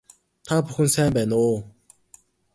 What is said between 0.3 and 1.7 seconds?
Та бүхэн сайн байна уу